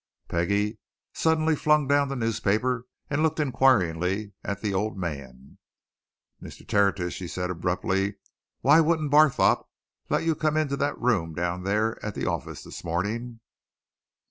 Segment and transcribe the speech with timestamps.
[0.27, 0.79] Peggie
[1.13, 5.59] suddenly flung down the newspaper and looked inquiringly at the old man.
[6.41, 6.67] "Mr.
[6.67, 8.15] Tertius," she said abruptly,
[8.61, 9.69] "why wouldn't Barthorpe
[10.09, 13.41] let you come into that room down there at the office this morning?"